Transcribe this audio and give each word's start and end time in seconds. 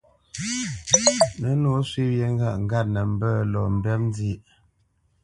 Nə̌nǒ 1.39 1.69
nə 1.77 1.85
shwé 1.89 2.03
wyê 2.13 2.27
ŋgâʼ 2.33 2.55
ŋgât 2.63 2.87
nə 2.93 3.01
mbə́ 3.13 3.33
lɔ 3.51 3.61
mbɛ́p 3.75 3.99
nzyêʼ. 4.09 4.41